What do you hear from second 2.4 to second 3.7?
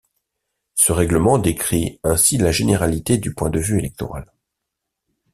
généralité du point de